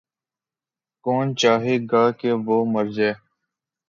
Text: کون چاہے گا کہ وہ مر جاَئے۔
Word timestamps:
کون 1.05 1.25
چاہے 1.41 1.75
گا 1.91 2.03
کہ 2.19 2.29
وہ 2.45 2.57
مر 2.73 2.85
جاَئے۔ 2.95 3.13